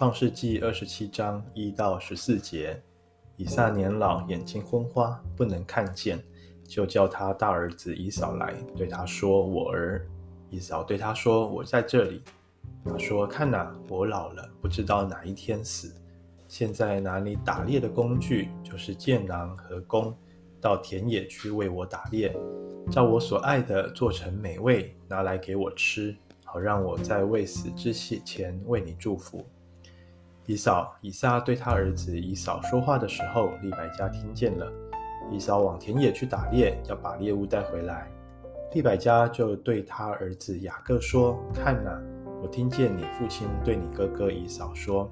[0.00, 2.82] 创世纪二十七章一到十四节，
[3.36, 6.18] 以撒年老，眼睛昏花，不能看见，
[6.66, 10.08] 就叫他大儿子以扫来，对他说：“我儿。”
[10.48, 12.22] 以扫对他说：“我在这里。”
[12.82, 15.94] 他说：“看哪，我老了，不知道哪一天死。
[16.48, 20.16] 现在拿你打猎的工具，就是箭囊和弓，
[20.62, 22.34] 到田野去为我打猎，
[22.90, 29.44] 照我所爱的做成美味，拿来给我吃。”好让我在未死之前为你祝福。
[30.50, 34.66] 以扫，以撒对他儿子以扫说话的时候，利百加听见了。
[35.30, 38.10] 以扫往田野去打猎，要把猎物带回来。
[38.72, 41.96] 利百加就对他儿子雅各说：“看哪，
[42.42, 45.08] 我听见你父亲对你哥哥以扫说，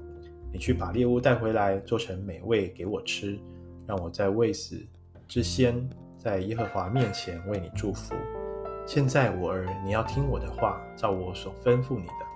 [0.52, 3.39] 你去把猎物带回来，做成美味给我吃，
[3.86, 4.84] 让我在未死
[5.28, 8.12] 之先，在耶和华面前为你祝福。”
[8.84, 12.27] 现在我儿，你要听我的话，照我所吩咐你的，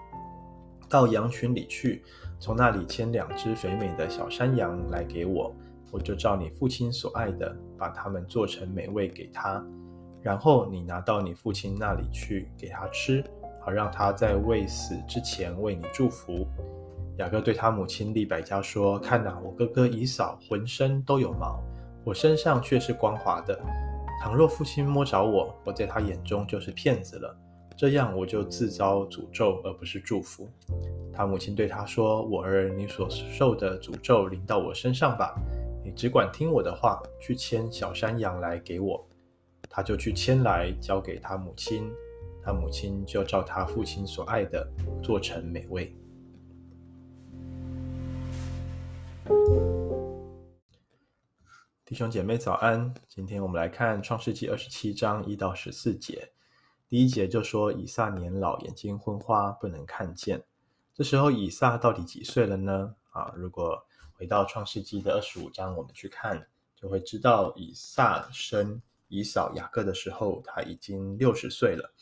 [0.93, 2.05] 到羊群里去，
[2.39, 5.51] 从那里牵两只肥美的小山羊来给我，
[5.91, 9.65] 我就照你父亲所爱的，把它们做成美味给他。
[10.21, 13.25] 然后你拿到你父亲那里去给他吃，
[13.65, 16.47] 好让他在未死之前为你祝福。
[17.17, 21.59] 雅各对他母亲利百加说：“看哪，我哥哥以扫浑身都有毛，
[22.05, 23.59] 我身上却是光滑的。”
[24.23, 27.35] 倘若父亲摸着我，我在他眼中就是骗子了。
[27.77, 30.49] 这样我就自遭诅咒，而不是祝福。
[31.13, 35.35] 他母亲对他说：“我儿，你所受的诅咒临到我身上吧。
[35.85, 39.05] 你只管听我的话，去牵小山羊来给我。”
[39.69, 41.91] 他就去牵来，交给他母亲。
[42.45, 44.69] 他母亲就照他父亲所爱的
[45.03, 45.95] 做成美味。
[51.85, 56.29] 弟兄姐妹早安，今天我们来看创世纪二十七章一到十四节。
[56.93, 60.45] 第一节就说以撒年老，眼睛昏花，不能看见。
[60.93, 62.95] 这时候以撒到底几岁了呢？
[63.13, 71.95] 啊，如果回到创世纪的二十五章，我们去看，就会知道以撒生以扫、雅各的时候，他已经六十岁了。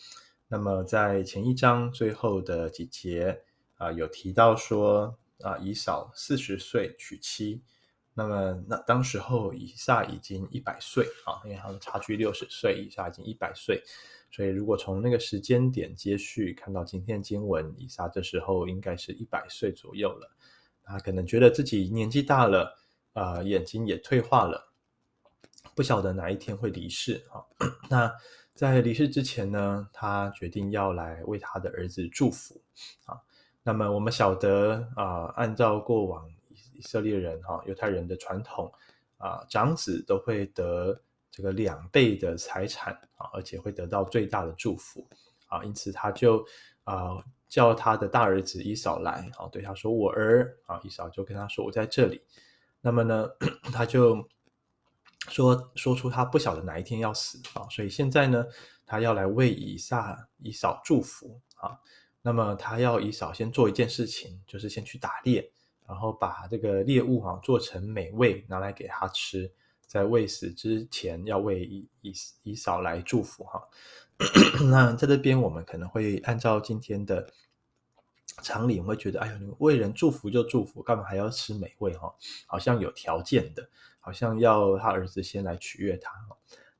[0.48, 3.44] 那么在前一章最后的几节
[3.76, 7.62] 啊，有提到说啊，以扫四十岁娶妻。
[8.12, 13.80] 那么，那当时候以撒已经一百岁啊，因为他们差距六十岁，以撒已经一百岁，
[14.30, 20.30] 所以如果从那个时间点接续看到今天经文，以撒这时候应该是一百岁左右了。
[20.82, 22.76] 他可能觉得自己年纪大了，
[23.12, 24.72] 呃，眼睛也退化了，
[25.74, 27.42] 不晓得哪一天会离世啊。
[27.90, 28.12] 那
[28.54, 32.60] 在离世之前呢，他决定要来为他的儿子祝福
[33.04, 33.20] 啊。
[33.62, 36.28] 那么我们晓得啊、按照过往。
[36.72, 38.72] 以色列人哈，犹太人的传统
[39.18, 40.98] 啊，长子都会得
[41.30, 45.06] 这个两倍的财产啊，而且会得到最大的祝福
[45.46, 46.44] 啊，因此他就
[46.84, 52.20] 啊叫他的大儿子以扫来啊，对他说：“我儿啊。”以扫就跟他说：“我在这里。”
[52.80, 53.28] 那么呢，
[53.72, 54.28] 他就
[55.28, 58.44] 说说出他不晓得哪一天要死啊，所以现在呢，
[58.86, 61.78] 他要来为以撒、以扫祝福啊。
[62.22, 65.52] 那么他要以扫先做一件事情，就是先去打猎。
[65.86, 69.52] 然后把这个猎物哈做成美味，拿来给他吃，
[69.90, 72.12] 在未死之前要为以以
[72.44, 73.60] 以扫来祝福哈。
[74.70, 77.28] 那在这边我们可能会按照今天的
[78.40, 82.14] 常理，我会觉得，哎呦，你为人祝福就祝福，干嘛还要吃美味哈？
[82.46, 83.68] 好像有条件的，
[83.98, 86.12] 好像要他儿子先来取悦他。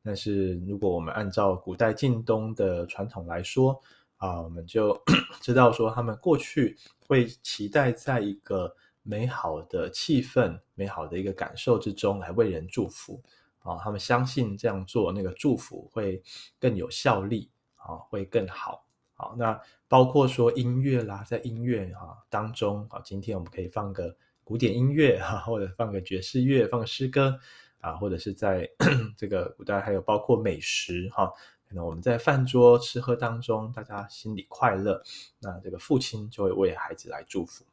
[0.04, 3.82] 但是如果我们按照古代近东的传统来说
[4.18, 4.96] 啊，我们就
[5.42, 6.78] 知道说，他们过去
[7.08, 8.72] 会期待在一个
[9.02, 13.22] 美好的气氛，美好的一个感受之中来为人祝福
[13.60, 16.22] 啊，他们相信这样做，那个祝福会
[16.58, 18.86] 更有效力啊，会更好。
[19.14, 27.38] 好，那包括说音乐啦，在音乐啊当中啊，今天我们可以放个古典音乐哈，或者放个爵士乐，放个诗歌
[27.80, 28.66] 啊，或者是在
[29.18, 31.30] 这个古代还有包括美食哈，
[31.68, 35.02] 可能我们在饭桌吃喝当中，大家心里快乐，
[35.38, 37.64] 那这个父亲就会为孩子来祝福。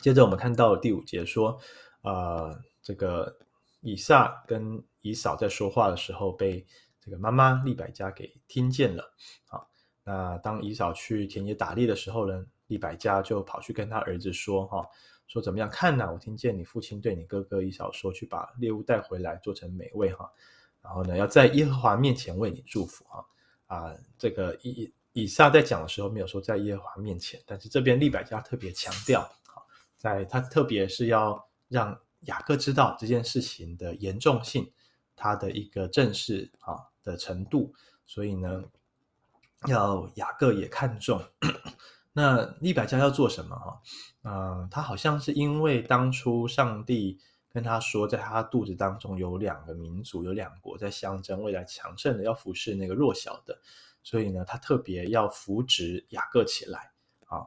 [0.00, 1.58] 接着我们看到第五节说，
[2.02, 3.36] 呃，这个
[3.80, 6.66] 以撒跟以扫在说话的时候，被
[7.00, 9.12] 这个妈妈利百加给听见了。
[9.46, 9.68] 好，
[10.04, 14.86] 那当以扫去田野打猎的时候呢，利百加就跑去跟他儿子说，哈，
[15.28, 15.70] 说怎么样？
[15.70, 20.30] 看呐，我听见你父亲对你哥哥以扫说，去把猎物带回来，做成美味，哈。
[20.82, 23.24] 然后呢，要在耶和华面前为你祝福，哈。
[23.66, 29.28] 啊，这个以以撒在讲的时候没有说在耶和华面前，但是这边利百加特别强调。
[29.96, 34.70] 在他特别是要让雅各知道这件事情的严重性，
[35.14, 37.72] 他的一个正视啊的程度，
[38.04, 38.64] 所以呢，
[39.66, 41.22] 要雅各也看重。
[42.12, 43.56] 那利百加要做什么？
[43.56, 43.80] 哈，
[44.24, 53.58] 嗯，他好像是因为当初上帝跟他说，在他肚子当中有两个民族，有两国在相争，未来强盛的要服侍那个弱小的，
[54.02, 56.92] 所以呢，他特别要扶植雅各起来，
[57.26, 57.46] 啊，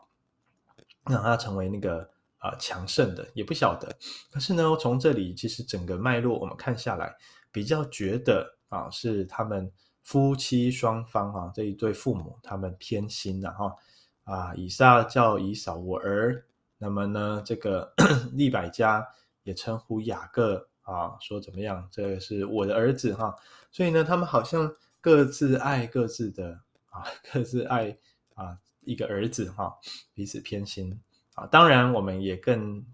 [1.06, 2.10] 让他成为那个。
[2.40, 3.94] 啊，强盛的也不晓得，
[4.32, 7.14] 可是呢，从这里其实整个脉络我们看下来，
[7.52, 9.70] 比较觉得啊，是他们
[10.02, 13.76] 夫妻双方啊这一对父母他们偏心的哈
[14.24, 16.46] 啊，以撒叫以扫我儿，
[16.78, 17.94] 那么呢，这个
[18.32, 19.06] 利百加
[19.44, 23.36] 也称呼雅各啊，说怎么样，这个是我的儿子哈，
[23.70, 27.04] 所以呢，他们好像各自爱各自的啊，
[27.34, 27.98] 各自爱
[28.36, 29.78] 啊一个儿子哈，
[30.14, 31.02] 彼此偏心。
[31.48, 32.86] 当然，我们也更，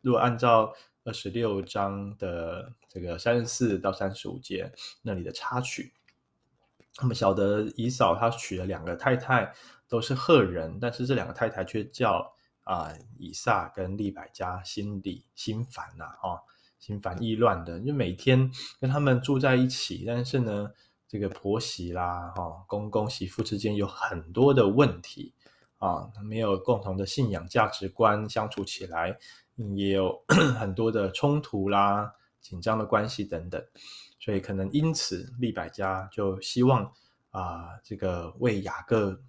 [0.00, 0.72] 如果按照
[1.04, 4.72] 二十六章的这个三十四到三十五节
[5.02, 5.92] 那里的插曲，
[7.00, 9.52] 我们晓得以扫他娶了两个太太，
[9.88, 12.34] 都是赫人，但是这两个太太却叫
[12.64, 16.42] 啊、以撒跟利百加心里心烦呐，哈，
[16.78, 20.70] 心烦意乱的，就每天跟他们住在一起，但是呢，
[21.08, 25.32] 这个婆媳啦，哈，公公媳妇之间有很多的问题。
[25.78, 29.16] 啊，没有共同的信仰价值观，相处起来
[29.76, 30.22] 也有
[30.58, 33.64] 很多的冲突啦、紧张的关系等等，
[34.18, 36.92] 所以可能因此利百加就希望
[37.30, 39.20] 啊、这个为雅各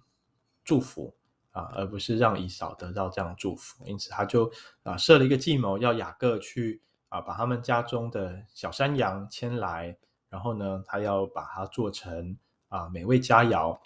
[0.64, 1.14] 祝福
[1.52, 4.50] 啊，而不是让以扫得到这样祝福，因此他就
[4.82, 9.96] 啊设了一个计谋，要雅各去啊把他们家中的小山羊牵来，
[10.28, 12.36] 然后呢，他要把它做成
[12.68, 13.78] 啊美味佳肴。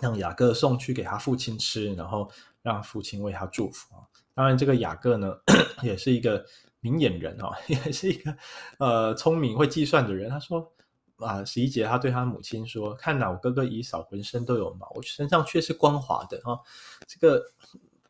[0.00, 2.30] 让雅各送去给他父亲吃，然后
[2.62, 4.02] 让父亲为他祝福啊。
[4.34, 5.36] 当然，这个雅各呢，
[5.82, 6.44] 也是一个
[6.80, 8.34] 明眼人哦， 也是一个
[8.78, 10.30] 呃聪明会计算的人。
[10.30, 10.72] 他说
[11.16, 16.58] 啊，十一节他对他母亲说：“看哪，我哥哥以扫浑身都有毛，身上却是光滑的啊。
[17.06, 17.44] 这个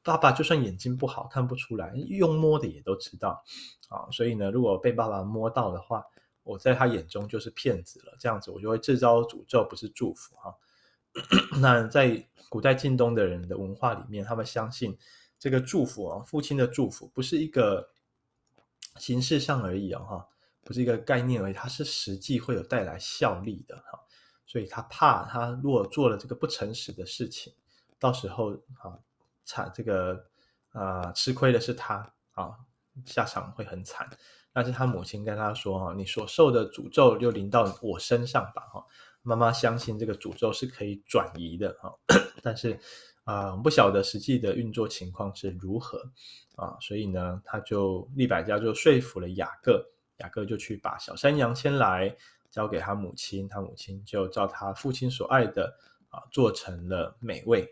[0.02, 3.42] 爸爸就算眼睛不好看不出来，用摸的也都知道
[3.88, 4.06] 啊。
[4.12, 6.04] 所以呢，如果被爸爸摸到的话，
[6.44, 8.16] 我在他眼中就是骗子了。
[8.18, 10.54] 这样子我就会制造诅咒，不是祝福哈。”
[11.60, 14.96] 那在古代近东的人的文化里面，他们相信
[15.38, 17.90] 这个祝福啊，父亲的祝福不是一个
[18.96, 20.28] 形式上而已啊，哈，
[20.64, 23.98] 不是一个概念而已，它是实际会有带来效力的哈。
[24.46, 27.52] 所以他怕他如果做了这个不诚实的事情，
[27.98, 28.98] 到时候啊，
[29.44, 30.26] 惨这个
[30.72, 32.56] 啊吃亏的是他啊，
[33.06, 34.08] 下场会很惨。
[34.52, 38.86] 但是他母亲跟他说哈，你所受的诅咒就临到我身上吧，哈。
[39.24, 41.94] 妈妈相信这个诅咒是可以转移的啊，
[42.42, 42.76] 但是
[43.22, 46.02] 啊，我不晓得实际的运作情况是如何
[46.56, 49.86] 啊，所以呢，他就利百加就说服了雅各，
[50.18, 52.16] 雅各就去把小山羊牵来，
[52.50, 55.72] 交给他母亲，他母亲就照他父亲所爱的
[56.08, 57.64] 啊，做成了美味。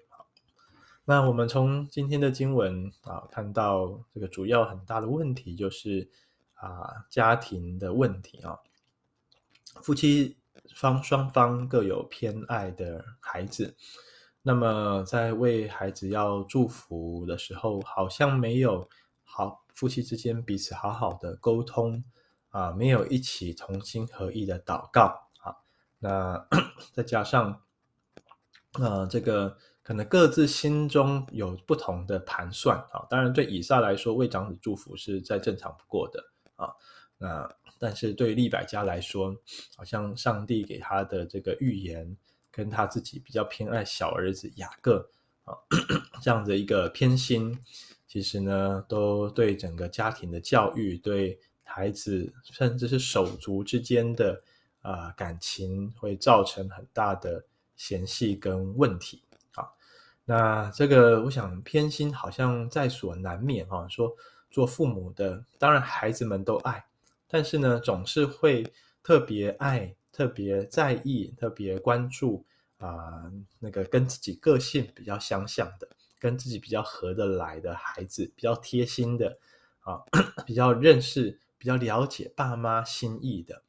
[1.05, 6.09] 那我们从今天的经文啊，看到这个主要很大的问题就是
[6.55, 8.57] 啊，家庭的问题啊，
[9.83, 10.37] 夫妻。
[10.75, 13.77] 方双方各有偏爱的孩子，
[14.43, 18.89] 那么在为孩子要祝福的时候，好像没有
[19.23, 22.03] 好夫妻之间彼此好好的沟通
[22.49, 25.57] 啊，没有一起同心合意的祷告啊，
[25.99, 26.47] 那
[26.93, 27.63] 再加上
[28.79, 36.23] 呃这个可能各自心中有不同的盘算啊，当然对以撒来说，为长子祝福是再正常不过的
[36.57, 36.73] 啊，
[37.19, 37.51] 那。
[37.81, 39.35] 但是对利百加来说，
[39.75, 42.15] 好像上帝给他的这个预言，
[42.51, 45.11] 跟他自己比较偏爱小儿子雅各
[45.45, 45.57] 啊，
[46.21, 47.59] 这样的一个偏心，
[48.07, 54.43] 其实呢，都对整个家庭的教育，对孩子，甚至是手足之间的
[54.83, 57.47] 啊、感情，会造成很大的
[57.77, 59.23] 嫌隙跟问题
[59.55, 59.65] 啊。
[60.27, 63.89] 那这个，我想偏心好像在所难免啊。
[63.89, 64.15] 说
[64.51, 66.85] 做父母的，当然孩子们都爱。
[67.33, 68.67] 但是呢，总是会
[69.05, 72.45] 特别爱、特别在意、特别关注
[72.79, 79.39] 啊、那个跟自己个性比较相像的、跟自己比较合得来的孩子，比较贴心的
[79.81, 80.03] 啊，
[80.45, 83.63] 比较认识、比较了解爸妈心意的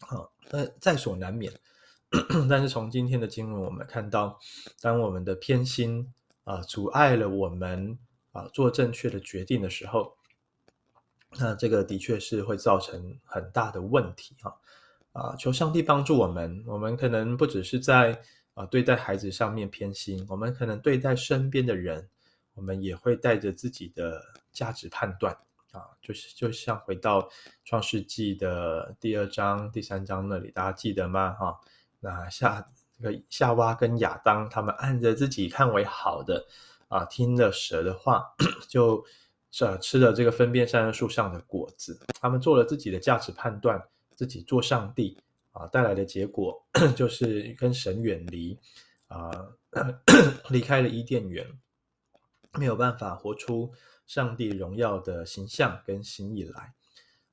[0.00, 1.52] 啊，那在所难免。
[2.48, 4.38] 但是从今天的经文，我们看到，
[4.80, 6.10] 当我们的偏心
[6.44, 7.98] 啊阻碍了我们
[8.32, 10.16] 啊做正确的决定的时候。
[11.38, 14.56] 那这个的确是会造成很大的问题哈
[15.12, 15.36] 啊！
[15.36, 18.20] 求上帝帮助我们，我们可能不只是在
[18.54, 22.08] 啊对待孩子上面偏心，我们可能对待身边的人，
[22.54, 25.36] 我们也会带着自己的价值判断
[25.72, 27.28] 啊，就是就像回到
[27.64, 31.32] 创世纪的第二章、第三章那里，大家记得吗？
[31.32, 31.60] 哈，
[32.00, 32.66] 那夏
[32.98, 36.46] 这个夏娃跟亚当他们按着自己看为好的
[36.88, 38.34] 啊，听了蛇的话，
[38.68, 39.04] 就
[39.60, 43.82] 呃吃了这个分辨善恶树上的果子，他们做了自己的价值判断，
[44.14, 45.18] 自己做上帝
[45.52, 46.62] 啊，带来的结果
[46.94, 48.58] 就是跟神远离
[49.08, 49.30] 啊，
[50.50, 51.46] 离开了伊甸园，
[52.58, 53.72] 没有办法活出
[54.06, 56.74] 上帝荣耀的形象跟心意来。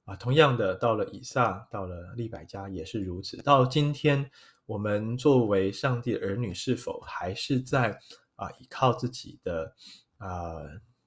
[0.06, 3.38] 啊，同样的，到了以撒，到了利百加也是如此。
[3.38, 4.30] 到今天，
[4.66, 7.98] 我们作为上帝儿女，是否还是在
[8.36, 9.74] 啊依靠自己的
[10.18, 10.60] 啊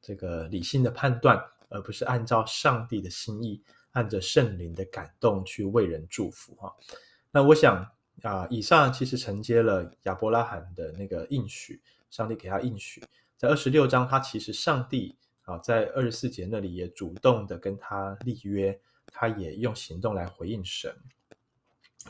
[0.07, 1.37] 这个理性的判断，
[1.69, 3.61] 而不是按照上帝的心意，
[3.91, 6.55] 按着圣灵的感动去为人祝福？
[6.55, 6.73] 哈，
[7.33, 7.85] 那我想
[8.23, 13.03] 啊，以上其实承接了亚伯拉罕的那个应许，上帝给他应许，
[13.37, 15.17] 在二十六章，他其实上帝。
[15.47, 18.77] 啊，在二十四节那里也主动的跟他立约，
[19.13, 20.93] 他也用行动来回应神。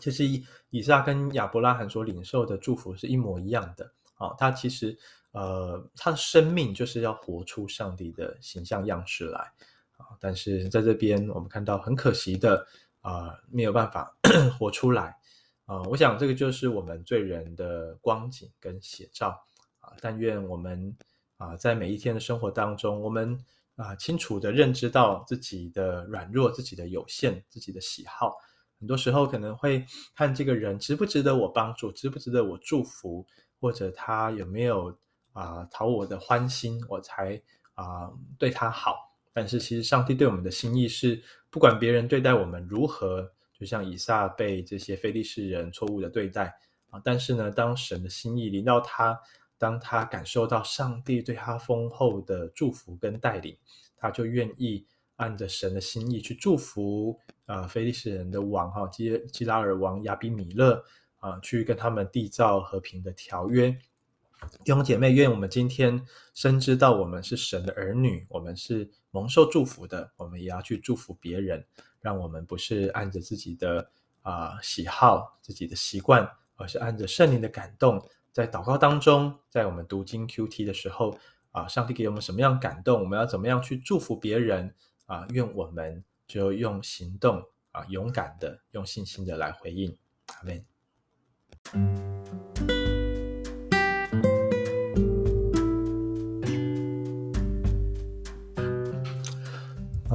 [0.01, 3.93] 其实以以撒跟亚伯拉罕所领受的祝福是一模一样的。
[4.15, 4.97] 啊，他其实
[5.37, 9.41] 呃，他的生命就是要活出上帝的形象样式来。
[9.99, 12.67] 啊，但是在这边我们看到很可惜的
[13.03, 14.17] 啊，没有办法
[14.59, 15.17] 活出来。
[15.67, 19.29] 啊，我想这个就是我们罪人的光景跟写照。
[19.79, 20.97] 啊，但愿我们。
[21.39, 23.39] 啊，在每一天的生活当中，我们
[23.75, 28.35] 啊清楚的认知到自己的软弱、自己的有限、自己的喜好。
[28.81, 33.27] 很多时候可能会看这个人值不值得我帮助，值不值得我祝福，
[33.61, 34.99] 或者他有没有
[35.37, 37.41] 啊讨我的欢心，我才
[37.75, 39.15] 啊对他好。
[39.33, 46.59] 但是其实上帝对我们的心意是，不管别人对待我们如何，就像以撒被这些非利士人错误的对待
[46.91, 49.21] 啊，但是呢，当神的心意临到他。
[49.59, 53.57] 当他感受到上帝对他丰厚的祝福跟带领，
[53.97, 54.85] 他就愿意
[55.17, 60.85] 按着神的心意去祝福啊、呃，非利士人的王哈基基拉尔王亚比米勒
[61.21, 63.75] 啊、去跟他们缔造和平的条约。
[64.65, 71.65] 弟兄姐妹，愿我们今天深知到我们是神的儿女，我们是蒙受祝福的，我们也要去祝福别人，
[72.01, 73.91] 让我们不是按着自己的
[74.23, 78.05] 啊、喜好、自己的习惯，而是按着圣灵的感动。
[78.33, 81.17] 在祷告当中，在我们读经 QT 的时候
[81.53, 84.75] 啊，上帝给我们什么样感动，我们要怎么样去祝福别人
[85.07, 85.27] 啊？
[85.31, 89.97] 愿我们就用行动啊，勇敢的、用信心的来回应。
[90.27, 90.63] 阿门。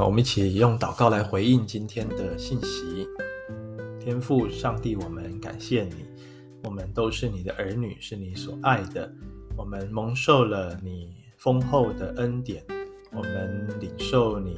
[0.03, 3.07] 我们一起用祷告来回应今天的信息。
[3.99, 6.05] 天父上帝，我们感谢你。
[6.63, 9.11] 我们都是你的儿女，是你所爱的。
[9.55, 12.63] 我们蒙受了你丰厚的恩典，
[13.11, 14.55] 我们领受你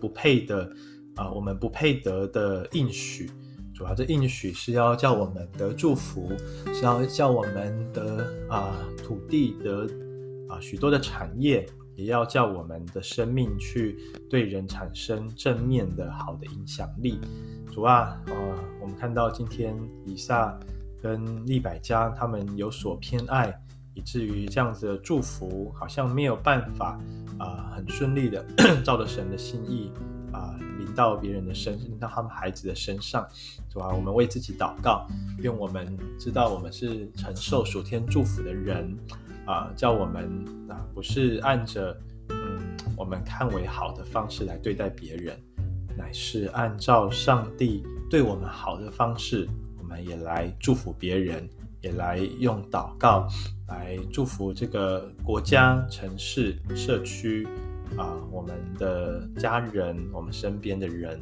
[0.00, 0.70] 不配的
[1.16, 3.28] 啊、我们不配得的应许。
[3.74, 6.30] 主要这应许是要叫我们得祝福，
[6.72, 9.88] 是要叫我们得啊、土地得
[10.48, 11.66] 啊、许多的产业，
[11.98, 13.98] 也要叫我们的生命去
[14.30, 17.20] 对人产生正面的好的影响力。
[17.70, 18.34] 主啊，呃，
[18.80, 19.76] 我们看到今天
[20.06, 20.58] 以撒。
[21.00, 23.56] 跟利百加他们有所偏爱，
[23.94, 26.98] 以至于这样子的祝福好像没有办法
[27.38, 28.44] 啊、很顺利的
[28.84, 29.92] 照着神的心意
[30.38, 33.26] 啊、临到别人的身，临到他们孩子的身上，
[33.72, 33.88] 是吧？
[33.88, 35.06] 我们为自己祷告，
[35.38, 38.96] 愿我们知道我们是承受属天祝福的人
[39.44, 42.60] 啊、叫我们啊、不是按着嗯
[42.96, 45.36] 我们看为好的方式来对待别人，
[45.96, 49.48] 乃是按照上帝对我们好的方式。
[49.78, 51.48] 我们也来祝福别人，
[51.80, 53.26] 也来用祷告
[53.68, 57.48] 来祝福这个国家、城市、社区
[57.96, 61.20] 啊，我们的家人，我们身边的人，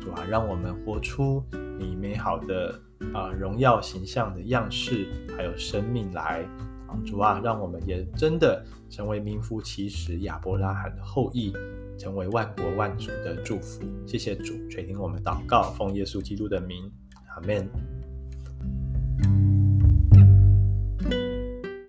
[0.00, 1.42] 主啊，让我们活出
[1.78, 2.80] 你美好的
[3.12, 6.42] 啊荣耀形象的样式，还有生命来
[6.86, 11.52] 啊，主啊，让我们也真的成为名副其实亚伯拉罕的后裔，
[11.98, 13.82] 成为万国万族的祝福。
[14.06, 16.90] 谢谢主垂听我们祷告，奉耶稣基督的名，
[17.34, 17.91] 阿门。